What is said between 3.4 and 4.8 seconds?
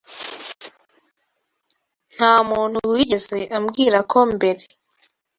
ambwira ko mbere.